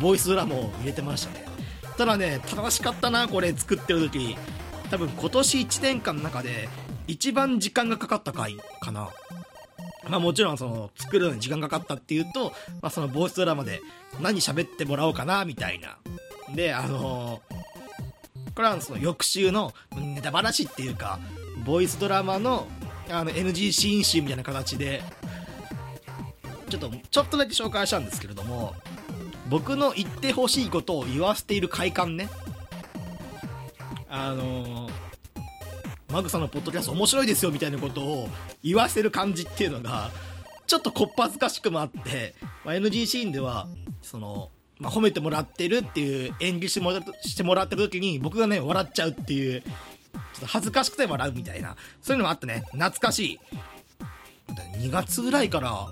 [0.00, 1.46] ボイスドラマを入れてましたね。
[1.96, 4.36] ただね楽しかったなこれ作ってる時。
[4.90, 6.68] 多分今年1年間の中で
[7.06, 9.10] 一番時間がかかった回かな。
[10.08, 13.80] まあもちろんその作るのに時間かかったっていうと、まあそのボイスドラマで
[14.20, 15.98] 何喋ってもらおうかなみたいな。
[16.54, 21.18] で、あのー、これはその翌週のネタ話っていうか、
[21.64, 22.66] ボイスドラマの
[23.10, 25.02] あの NG シーン集みたいな形で、
[26.68, 28.74] ちょっと、ちょっとだけ紹介したんですけれども、
[29.48, 32.28] 僕の言ってほしいことを言わせている快感ね。
[34.10, 34.92] あのー、
[36.12, 38.28] マグさんのポッドキャスト面白いですよみたいなことを
[38.62, 40.10] 言わせる感じっていうのが、
[40.66, 42.34] ちょっとこっぱずかしくもあって、
[42.64, 43.68] まあ、NG シーンでは、
[44.02, 53.40] その、まあ、褒めてもらってるっていう演技してもらしてもらってる時に僕がね、笑っちゃうっていう、ちょっと恥ずかしくて笑うみたいな、そういうのもあってね、懐かしい。
[54.78, 55.88] 2月ぐらいから、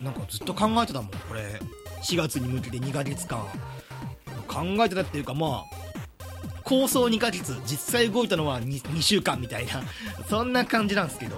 [0.00, 1.60] なんかずっと考えてたもん、これ。
[2.04, 3.44] 4月に向けて2ヶ月間。
[4.46, 5.84] 考えてたっていうか、まあ、
[6.62, 9.82] 構想2ヶ月、実際動いたのは 2, 2週間みたいな、
[10.28, 11.36] そんな感じなんですけど、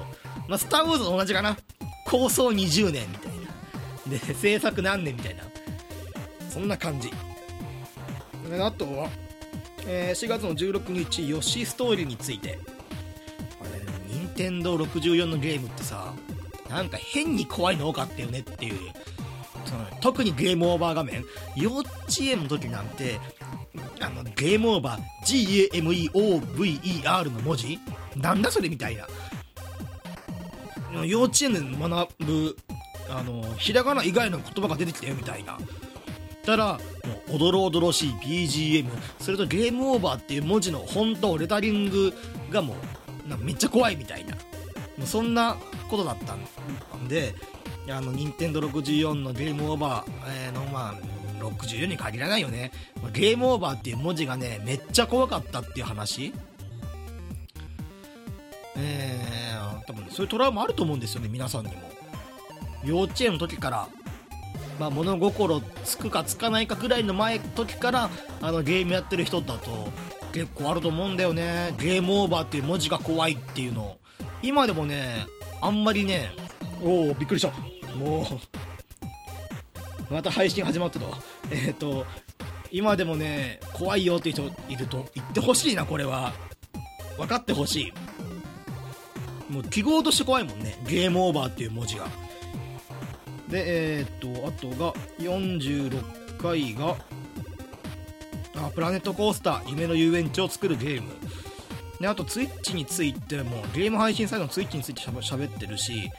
[0.48, 1.56] まあ、スター・ウォーズと同じかな。
[2.04, 3.32] 構想20年みたい
[4.20, 4.26] な。
[4.28, 5.42] で、制作何年みたいな。
[6.50, 7.10] そんな感じ。
[8.60, 9.08] あとは、
[9.86, 12.58] えー、4月の16日、ヨシストーリーについて。
[13.60, 16.14] あれ、任天堂64のゲームってさ、
[16.70, 18.92] なんか変に怖いの多かったよねっていう。
[19.66, 21.24] その特にゲームオーバー画面。
[21.56, 21.86] 幼稚
[22.20, 23.20] 園の時なんて、
[24.00, 27.78] あの、ゲームオーバー、GAMEOVER の文字？
[28.16, 29.06] なんだそれみたいな。
[31.04, 32.56] 幼稚園で学ぶ、
[33.10, 35.58] あの、ひらがな以外の言葉が出てきたよみたいな。
[36.44, 36.78] たら、も
[37.32, 42.14] う、おどろおどろしい BGM、それとゲームオーバーっていう文字の本当レタリング
[42.50, 44.34] がもう、めっちゃ怖いみたいな。
[44.96, 45.56] もうそんな
[45.90, 46.34] ことだった
[46.96, 47.34] んで、
[47.88, 50.12] あの、任天堂64のゲームオーバー、
[50.46, 50.94] えー、の、まあ、
[51.44, 52.72] 64に限らないよね。
[53.12, 56.32] ゲームオーバーっていう文字がね、めっちゃ怖かったっていう話。
[58.76, 61.90] えー、多分、ね、そういうトラウマあると思うんですよね、皆さんにも。
[62.84, 63.88] 幼稚園の時から、
[64.78, 69.88] まあ、物心つくかつかないかぐらいの前時からあのゲームやってる人だと
[70.32, 73.96] 結構あると思うんだよねゲームオーバーっていう文字が怖いっていうの
[74.42, 75.26] 今でもね
[75.60, 76.30] あんまりね
[76.82, 77.52] おおびっくりした
[77.96, 81.18] もうまた配信始まってたわ。
[81.50, 82.06] えっ、ー、と、
[82.70, 86.32] 今でもね、怖いよって人いると言ってほしいな、これは。
[87.16, 87.92] 分かってほし
[89.48, 89.52] い。
[89.52, 90.78] もう記号として怖いもんね。
[90.86, 92.06] ゲームオーバーっていう文字が。
[93.48, 96.96] で、えっ、ー、と、あとが46回が、
[98.56, 101.10] あ、プラネットコースター、夢の遊園地を作るゲーム。
[102.00, 106.10] で、あと、ツイッチについても、ゲーム配信サイトのツイッチについてしゃべってるし、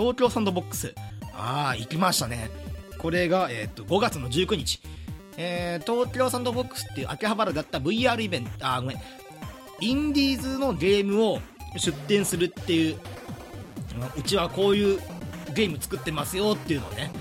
[0.00, 0.94] 東京サンドボックス。
[1.34, 2.50] ああ、行きましたね。
[2.96, 4.80] これが、えー、と5月の19日、
[5.36, 8.96] えー、東京サンドボックスっていう秋葉原だった VR イベント、あ、ごめん、
[9.82, 11.40] インディーズのゲームを
[11.76, 12.96] 出展するっていう、
[14.16, 15.00] うちはこういう
[15.54, 17.12] ゲーム作ってますよっていうのをね、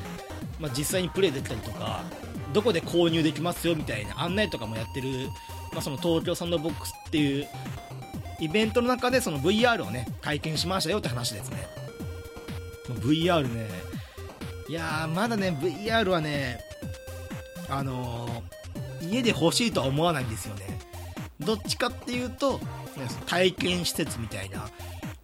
[0.57, 2.05] まあ、実際にプレイできたりとか、
[2.53, 5.27] どこで購入できますよみたいな案内とかもやってる、
[5.73, 7.47] まあ、その東京サンドボックスっていう
[8.39, 11.78] イベントの中でその VR をね、体験しましたよって話ですね。
[12.95, 13.69] VR ね、
[14.67, 16.59] いやー、まだね、VR はね、
[17.69, 20.79] あのー、家で欲しいとは思わないんですよね。
[21.39, 22.59] どっちかっていうと、
[23.25, 24.69] 体験施設みたいな、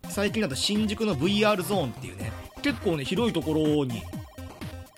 [0.10, 4.02] 最近だと新宿の VR ゾーンっていうね、結構ね、広いところに、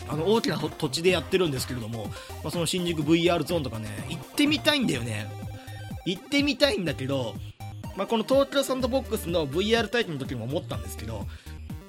[0.07, 2.05] あの、大きな土地でやってるんですけれども、
[2.43, 5.29] まあ、その新宿 VR ゾーンとかね、行ってみたいんだよね。
[6.05, 7.35] 行ってみたいんだけど、
[7.97, 11.27] まあ、この東京サンドボックスの VR 体験の時も思ったんですけど、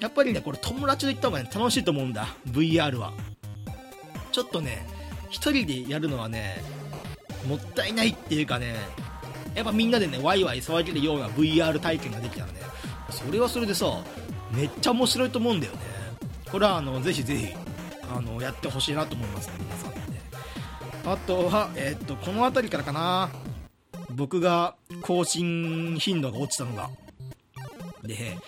[0.01, 2.27] やっぱりね、これ友達と行った方が、ね、楽しいと思うんだ。
[2.51, 3.13] VR は。
[4.33, 4.87] ちょっとね、
[5.31, 6.63] 一人でやるのはね、
[7.47, 8.77] もったいないっていうかね、
[9.55, 12.61] やっぱみんなでね、ワイワイ騒げるような VR 体験ができたらね、
[13.11, 13.87] それはそれでさ、
[14.53, 15.81] めっちゃ面白いと思うんだよね。
[16.51, 17.49] これはあの、ぜひぜひ、
[18.11, 20.21] あの、やってほしいなと思いますね、皆さんね。
[21.05, 23.31] あとは、えー、っと、この辺りからかな。
[24.11, 26.91] 僕が更新頻度が落ちたのが。
[28.03, 28.39] で、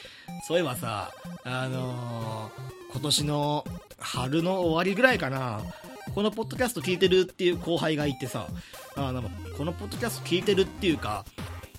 [0.47, 1.11] そういえばさ、
[1.45, 3.65] あのー、今年の
[3.99, 5.61] 春の終わりぐらいかな、
[6.15, 8.49] このポッドキャスト聞いてるっていう後輩がいてさ、
[8.97, 9.23] あの
[9.57, 11.25] このポッドキャスト聞いてるっていうか、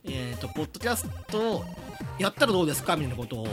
[0.06, 1.64] えっ、ー、と、ポッドキャスト
[2.18, 2.96] やったらどうですか？
[2.96, 3.44] みたいなことを、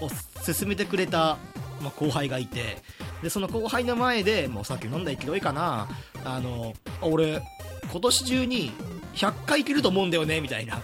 [0.00, 0.08] を
[0.44, 1.38] 勧めてくれた、
[1.80, 2.78] まあ、後輩がいて、
[3.22, 5.88] で、その後輩の前で、もうさっき飲んだ勢いかな、
[6.24, 6.72] あの、
[7.02, 7.42] 俺、
[7.90, 8.72] 今年中に
[9.14, 10.80] 100回いけると思うんだよね、みたいな。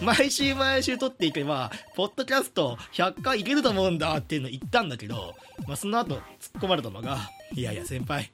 [0.00, 5.34] 毎週毎週撮っていけば、ポッドキャスト100回いけると思うんだっていうの言ったんだけど、
[5.66, 6.22] まあ、その後突っ
[6.62, 7.18] 込まれたのが、
[7.54, 8.30] いやいや先輩、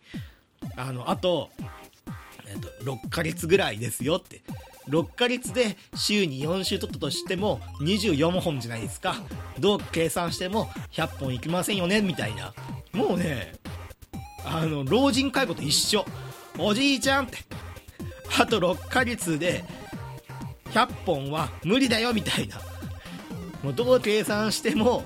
[0.77, 1.51] あの、あと、
[2.47, 4.43] えっと、6ヶ月ぐらいですよって。
[4.89, 9.17] 6ヶ月で週に4週撮ったとしても24本じゃないですか。
[9.59, 12.53] どう計算しても100本いきませんよねみたいな。
[12.93, 13.55] もうね、
[14.45, 16.05] あの、老人介護と一緒。
[16.59, 17.39] おじいちゃんって。
[18.39, 19.65] あと6ヶ月で
[20.75, 22.57] 100本は無理だよみたいな。
[23.63, 25.05] もうどう計算しても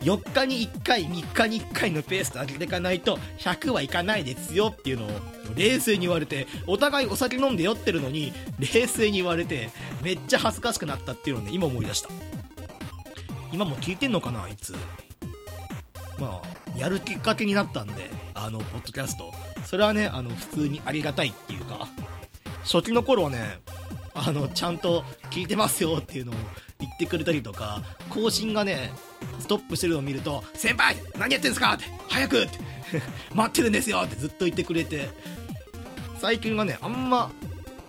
[0.00, 5.10] 4日に1回3日に1回のペースで上げていかないと100はいかないですよっていうのを
[5.54, 9.68] 冷静に言われてお互いお酒飲んで酔ってるのに冷静に言われて
[10.02, 12.08] めっちゃ恥ずかしくなったっていうのをね今思い出した。
[13.52, 14.74] 今も聞いてんのかなあいつ。
[16.18, 19.32] まあやるきっかけになったんであのポッドキャスト。
[19.66, 21.86] それはねあの普通にありがたいっていうか。
[22.64, 23.60] 初期の頃はね
[24.26, 26.34] あのちゃんと聞いてますよっていうのを
[26.78, 28.90] 言ってくれたりとか更新がね
[29.38, 32.58] ストップしてるのを見ると「先輩何やってんすか?」って「早く!」って
[33.34, 35.08] 「待ってるんですよ!」ってずっと言ってくれて
[36.20, 37.30] 最近はねあんま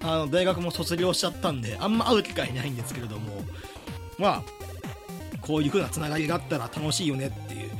[0.04, 3.44] あの大学も卒業しちゃったんであんま会う機会ないんですけれども
[4.18, 7.72] まあこういう風なつながりがあったら楽しいよねっていう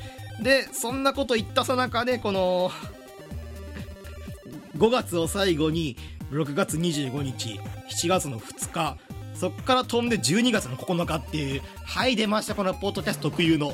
[0.44, 2.72] でそんなこと言ったさなかでこの
[4.78, 5.96] 5月を最後に
[6.32, 8.98] 6月25日7月の2日
[9.36, 13.74] そっから飛んで12月の9日っていうはい出ましたこのポッドキャスト特有の。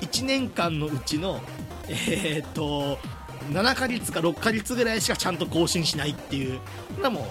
[0.00, 1.40] 1年間のうちの
[1.88, 2.98] えー、っと
[3.52, 6.60] 7ヶ月か6ヶ月ぐらいしかちゃんと更新しないっていう。
[7.00, 7.26] なも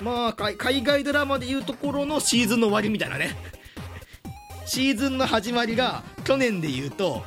[0.00, 3.36] まあ海外ドラマでいうところのシーズンの終わりみたいなね。
[4.64, 7.24] シーズンの始まりが去年で言うと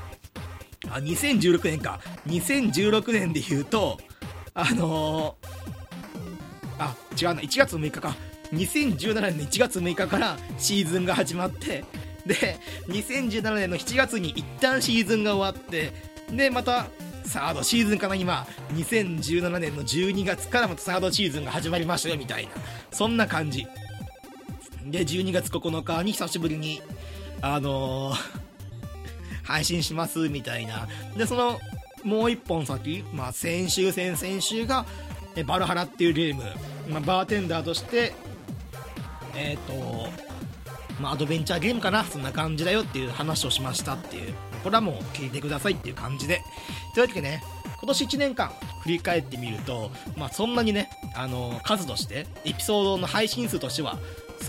[0.89, 2.00] あ2016年か。
[2.28, 4.00] 2016年で言うと
[4.55, 8.15] あのー、あ違うな1月6日か。
[8.53, 11.83] 2017年の1月6日からシーズンが始まって
[12.25, 15.91] で2017年の7月に一旦シーズンが終わって
[16.31, 16.85] でまた
[17.25, 18.47] サードシーズンかな今。
[18.73, 22.51] 2017年の12月からまたサードシーズンが始まりましたよみたいな。
[22.91, 23.67] そんな感じ。
[24.85, 26.81] で12月9日に久しぶりに
[27.41, 28.17] あのー、
[29.43, 30.87] 配信しますみたいな。
[31.17, 31.59] でその
[32.05, 34.85] もう一本先、まあ、先週先々週が
[35.35, 36.43] えバルハラっていうゲーム、
[36.87, 38.13] まあ、バーテンダーとして
[39.35, 40.25] えっ、ー、と
[41.01, 44.33] まあ、アドベンチャーゲームかなそんな感じだよっていう話をしましたっていう。
[44.63, 46.41] これはもう聞いてくださいっていう感じで。
[46.93, 47.43] というわけでね
[47.79, 53.99] 今年1年間振り返ってみると、まあ、そんなにね、あの数としてエピソードの配信数としては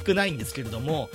[0.06, 1.10] 少ないんですけれども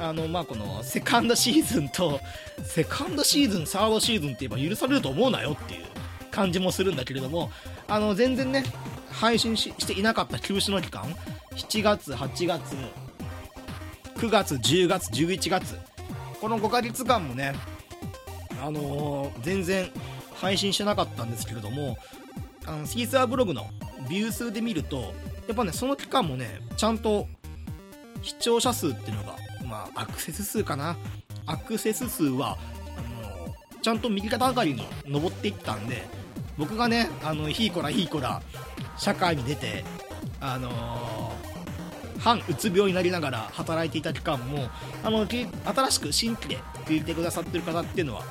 [0.00, 2.20] あのまあこのセカンドシーズンと
[2.64, 5.84] セカンドシーズンサードシーズンって言えば許されると思うなよっていう
[6.30, 7.50] 感じもするんだけれども
[7.88, 8.64] あの全然ね
[9.10, 11.04] 配信していなかった休止の期間
[11.56, 12.76] 7月8月
[14.16, 15.76] 9月10月11月
[16.40, 17.54] この5ヶ月間もね
[18.62, 19.90] あのー、全然
[20.34, 21.96] 配信してなかったんですけれども
[22.66, 23.66] あのシーサーブログの
[24.08, 25.14] ビュー数で見ると
[25.46, 27.26] やっぱねその期間もねちゃんと
[28.22, 29.36] 視聴者数っていうのが
[29.94, 30.96] あアクセス数かな？
[31.46, 32.56] アクセス数は
[32.96, 36.06] あのちゃんと右肩上がりに上っていったんで
[36.56, 38.42] 僕がねあのヒーコラヒーコラ
[38.96, 39.84] 社会に出て
[40.40, 41.48] あのー
[42.18, 44.68] 反うつ病になりながら働いていた期間も
[45.04, 45.46] あの新
[45.92, 48.24] しく新規で聞いてくださってる方っていうのは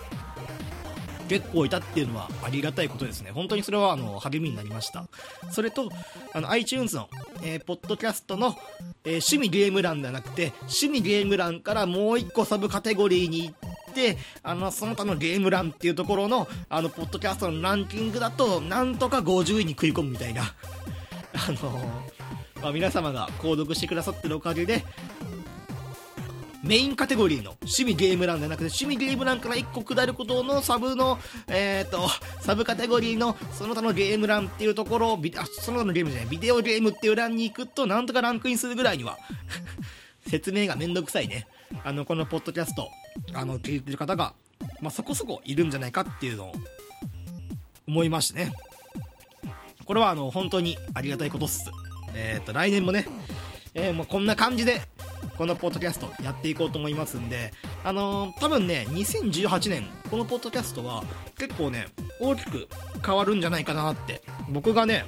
[1.27, 3.31] 結構いたっていうのはありがたいことですね。
[3.31, 5.05] 本当にそれはあの励みになりました。
[5.51, 5.89] それと、
[6.33, 7.09] あの iTunes の、
[7.43, 8.55] えー、ポッドキャストの、
[9.03, 20.43] えー、趣味ゲーム欄ではなくて、趣味ゲーム欄からもう一個サブカテゴリーに行って、あの、その他のゲーム欄っていうところの、あの、ポッドキャストのランキングだと、なんとか50位に食い込むみたいな。
[21.33, 22.17] あのー
[22.61, 24.83] まあ、皆様が購読してくださってるおかげで
[26.67, 32.09] メインカテゴリーの趣味ゲーム欄じゃなくて趣味ゲーム欄から1個下ることのサブの、えっ、ー、と、
[32.41, 39.17] サブカテゴリーのその他のゲーム欄っていうところを、あ、その他のゲームじゃない、ビデオゲームっていう欄に行くとなんとかランクインするぐらいには
[40.27, 41.47] 説明がめんどくさいね。
[41.85, 42.91] あの、このポッドキャスト、
[43.33, 44.33] あの、聞いてる方が、
[44.81, 46.53] まあ、そこそこいるんじゃないかっていうのを
[47.87, 48.51] 思いましてね。
[49.85, 51.71] これはあの、本当にありがたいことっす。
[52.13, 53.07] えっ、ー、と、来年もね、
[53.77, 54.81] えー、もうこんな感じで、
[55.37, 61.03] このポッドキャストやっていこうと思いますんで、あのー、多分ね、2018年、このポッドキャストは
[61.37, 61.85] 結構ね、
[62.19, 62.67] 大きく
[63.05, 65.05] 変わるんじゃないかなって、僕がね、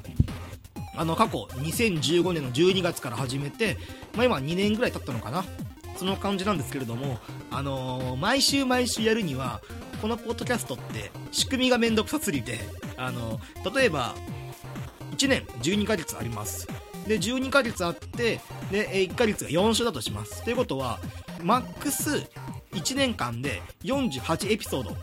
[0.96, 3.78] あの、過去2015年の12月から始めて、
[4.16, 5.44] まあ今2年ぐらい経ったのかな。
[5.98, 7.18] その感じなんですけれども、
[7.52, 9.62] あのー、毎週毎週やるには、
[10.00, 12.60] このポッドキャストって仕組みがめんどくさすぎて、
[12.98, 13.42] あの
[13.76, 14.16] 例えば、
[15.18, 16.68] 1年12ヶ月あります。
[17.10, 18.40] で12ヶ月あって
[18.72, 20.44] で1ヶ月が4週だとします。
[20.44, 21.00] ということは
[21.42, 22.30] マックス
[22.72, 24.96] 1年間で48エピソード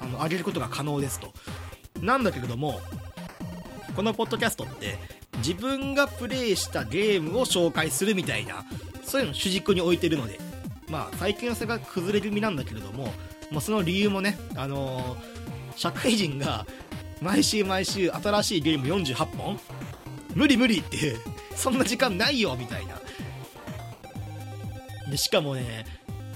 [0.00, 1.32] あの上げることが可能ですと。
[2.00, 2.80] なんだけれども
[3.96, 4.98] このポッドキャストって
[5.38, 8.64] 自分がプレイしたゲームを紹介するみたいな
[9.02, 10.38] そういうのを主軸に置いてるので
[10.88, 13.08] まあ最近はそれが崩れる身なんだけれども
[13.50, 15.18] もうその理由もねあのー、
[15.74, 16.66] 社会人が
[17.20, 19.58] 毎週毎週新しいゲーム48本
[20.36, 21.16] 無理無理って
[21.54, 23.00] そんな時間ないよみたいな。
[25.10, 25.86] でしかもね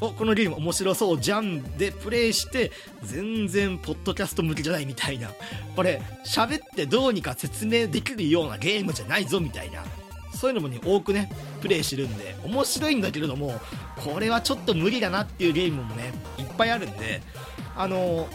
[0.01, 2.73] おこのゲーム面白そうじゃんでプレイして
[3.03, 5.31] 全然ポッドキャスト向きじゃないみたいな。
[5.77, 9.85] これ喋ってどうにか説明できるようなゲームじゃないぞみたいな。
[10.33, 11.31] そういうのもね多くね
[11.61, 13.61] プレイしてるんで面白いんだけれども
[13.97, 17.21] これはちょっと無理だなっていうゲームもねいっぱいあるんで
[17.77, 18.27] あの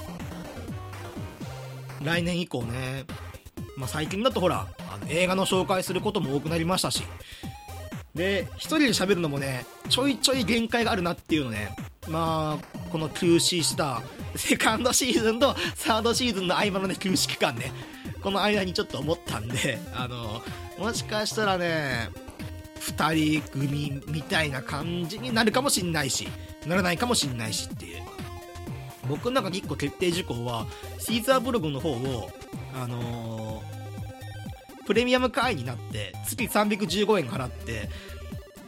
[2.04, 3.06] 来年以降ね、
[3.78, 7.04] まあ、最近だとほらあの映画の紹介することも多くなりましたし。
[8.14, 11.76] で一人で喋るのもねちょいちょい限界があるなっていうのね。
[12.08, 14.02] まあこの休止した
[14.36, 17.72] セカンドシーズンとサードシーズンの合間のね休止期間ね。
[18.22, 20.42] この間にちょっと思ったんであの
[20.80, 22.10] もしかしたらね
[22.80, 26.28] 2人組みたいな感じになるかもしんないし
[26.66, 28.15] ならないかもしんないしっていう。
[29.08, 30.66] 僕の中で1個決定事項は
[31.00, 32.30] シーザーブログの方を
[32.74, 33.76] あのー
[34.86, 37.90] プレミアム会員になって月315円払って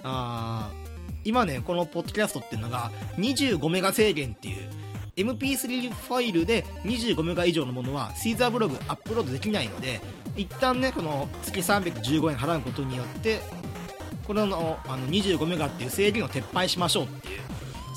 [0.04, 0.88] あー
[1.26, 4.70] 今ねこのポッドキャストっていうのが25メガ制限っていう
[5.16, 10.00] MP3 ファイルで25メガ以上のものはシーザーブログアップロードできないので
[10.36, 13.40] 一旦ねこの月315円払うことによって
[14.26, 17.42] これのあの25メガっていう制限を撤廃しましょうっていう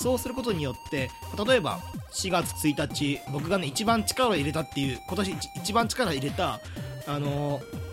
[0.00, 1.10] そうすることによって
[1.46, 1.78] 例えば
[2.12, 6.58] 4月1日僕がね一番力を入れたっていう今年一番力を入れた
[7.06, 7.90] あのー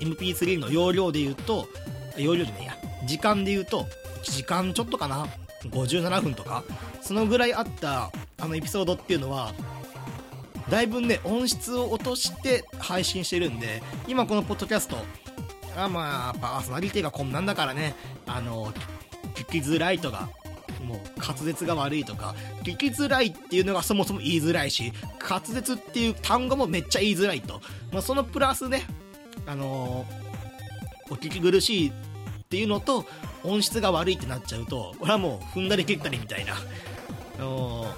[0.00, 1.66] MP3 の容量で言うと
[2.16, 3.86] 容量じゃないや時間で言うと
[4.22, 5.26] 時間ちょっとかな
[5.62, 6.64] 57分とか
[7.00, 9.52] そのぐらいあったあのエピソードっていうのは
[10.68, 14.96] だいぶね音質を落として配信してるんで今このポッドキャスト
[15.76, 17.94] あまあパーソナリティがこんなんだからね
[18.26, 18.72] あの
[19.34, 20.28] 聞きづらいとか
[20.82, 27.60] もう滑舌が悪いとか聞きづらいっていうのがそもそも言いづらいし滑舌っていう単語もめっちゃ言いづらいと、
[27.92, 28.82] まあ、そのプラスね
[29.46, 31.92] あのー、お聞き苦しいっ
[32.48, 33.04] ていうのと
[33.42, 36.54] 音質が悪いってなっちゃうとこれはもう踏んだり蹴ったりみたいな、
[37.38, 37.88] あのー、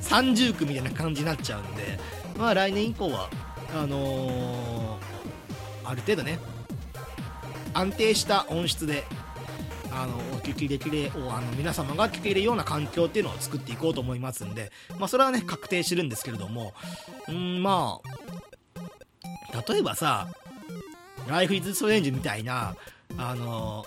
[0.00, 1.98] 三重苦みたいな感じになっちゃうんで
[2.38, 3.30] まあ来年以降は
[3.74, 4.98] あのー、
[5.84, 6.38] ある程度ね
[7.72, 9.04] 安定した音質で
[9.94, 16.74] あのお聞きできるあの皆様が聞けるような環境っていうのを作っていこうと思いますんで、まあ、それはね確定してるんですけれども
[17.28, 20.28] うんまあ例えばさ
[21.28, 22.76] ライフイズストレンジみたいな、
[23.16, 23.84] あの、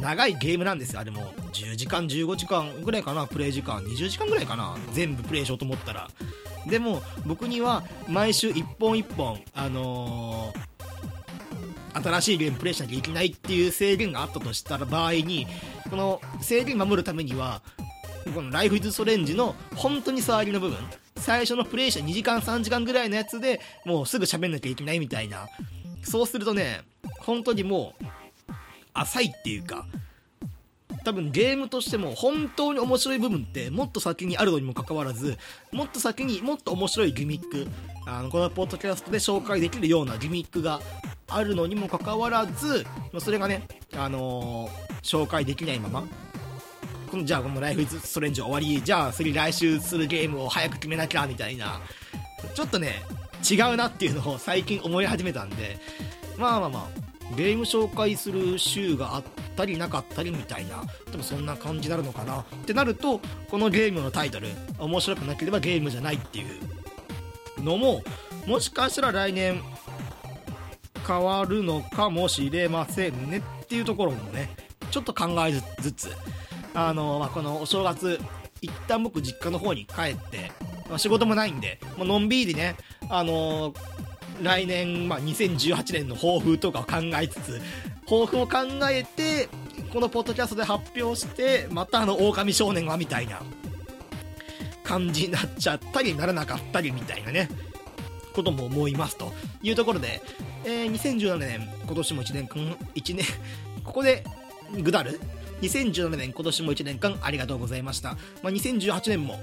[0.00, 1.00] 長いゲームなんですよ。
[1.00, 3.82] あれも10時間、15時間ぐらいかな、プレイ時間。
[3.82, 6.08] 20時間ぐらいかな、全部プレイしようと思ったら。
[6.66, 10.60] でも、僕には毎週1本1本、あのー、
[11.94, 15.46] 新しいゲームプレイしなきゃいけないっていう制限があったとしたら場合に、
[15.90, 17.62] この制限守るためには、
[18.34, 20.78] このライフイズストレンジの本当に触りの部分、
[21.16, 25.48] 最初のプレイした2時間3時間ぐらいのやつでもうすぐ喋んなきゃいけないみたいな。
[26.02, 26.82] そうするとね、
[27.20, 28.04] 本当にもう、
[28.94, 29.86] 浅いっていうか、
[31.04, 35.38] 多分ゲームとしても本当に面白い部分ってもっと先にあるのにもかかわらず、
[35.72, 37.66] もっと先にもっと面白いギミック、
[38.06, 40.80] あの、このポッドキャストで紹介できるようなギミックが
[41.28, 42.86] あるのにもかかわらず、
[43.18, 46.04] それがね、あのー、紹介できないまま、
[47.10, 51.80] このじゃあこのライフイズストレンジ終わり、じゃあ次来週するゲームを早く決めなきゃみたいな、
[52.54, 53.02] ちょっとね、
[53.48, 55.78] 違うなっていうのを最近思い始めたんで
[56.38, 59.24] まあまあまあゲーム紹介する週があっ
[59.56, 60.84] たりなかったりみたいな。
[61.06, 62.40] 多分そんな感じになるのかな。
[62.40, 63.20] ってなると
[63.50, 68.02] このゲームのタイトル面白くなければゲームじゃないっていうのも
[68.46, 69.62] もしかしたら来年
[71.06, 74.50] 変わるのかもしれませんねっていうところもね
[74.90, 76.10] ちょっと考えつつ
[76.74, 78.20] あの、まあ、このお正月
[78.60, 80.52] 一旦僕実家の方に帰って
[80.92, 82.76] まあ、仕事もないんで、もうのんびりね、
[83.08, 83.78] あのー、
[84.42, 87.60] 来年、まあ、2018年の抱負とかを考えつつ、
[88.04, 88.58] 抱負を考
[88.90, 89.48] えて、
[89.92, 93.40] このポッドキャストで発表して、またあの、狼少年はみたいな
[94.84, 97.48] 感じになっちゃったり、ならなかったりみたいなね、
[98.34, 99.32] ことも思いますと
[99.62, 100.20] いうところで、
[100.64, 103.24] えー、2017年、今年も1年間、1年、
[103.84, 104.24] ここで、
[104.82, 105.20] ぐだる
[105.60, 108.16] ？2017年、今年も1年間ありがとうございました。
[108.42, 109.38] まあ、2018年も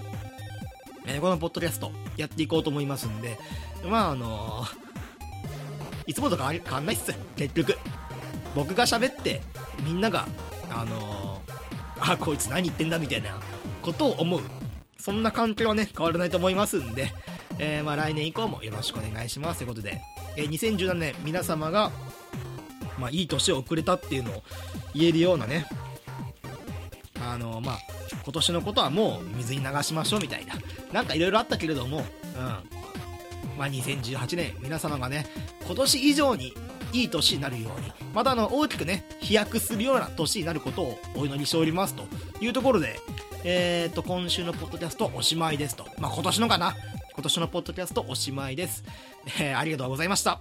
[1.10, 3.40] えー、このポッドキャストやっていこうと思いますんで、
[3.84, 4.89] まああのー、
[6.10, 7.78] いつもと変わ変わんないっす、結局。
[8.56, 9.44] 僕が喋って、
[9.84, 10.28] みんなが、
[10.72, 13.40] あのー、あ、こいつ何言ってんだみたいな
[13.84, 14.42] ことを思う。
[14.98, 17.14] そんな環境はね、変わらないと思いますんで、
[17.60, 20.02] えー、まあ来年以降もよろしくお願いしますということで、
[20.36, 21.92] えー、2017年皆様が、
[22.98, 24.44] まあいい年を送れたっていうのを
[24.96, 25.68] 言えるようなね、
[27.22, 27.78] あのまあ
[28.24, 30.56] 今年のことはもう水に流しましょうみたいな
[30.92, 32.79] なんかいろいろあったけれども、うん
[33.60, 35.26] まあ、2018年皆様がね
[35.66, 36.54] 今年以上に
[36.94, 42.06] いい年になるようにまたあの大きくね飛躍するような年になることをお祈りしておりますと
[42.40, 43.00] いうところで、
[43.44, 45.86] えっ、と、今週のポッドキャストおしまいですと。
[46.00, 46.74] まあ、今年のかな？
[47.14, 48.84] 今年のポッドキャストおしまいです。
[49.40, 50.40] えーありがとうございました。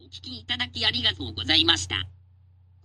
[0.00, 1.96] お聞きいただきありがとうございました。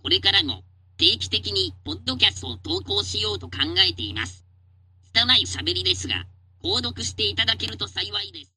[0.02, 0.64] これからも
[0.96, 3.58] 定期的にポッドキャストを投稿しようと考
[3.88, 4.44] えています。
[5.14, 6.24] 拙い喋りですが、
[6.62, 8.52] 購読していただけると幸いです。